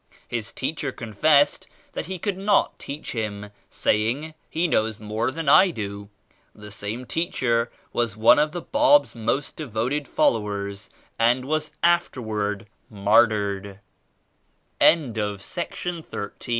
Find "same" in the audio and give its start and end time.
6.73-7.05